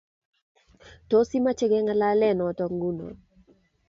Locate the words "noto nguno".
2.39-3.07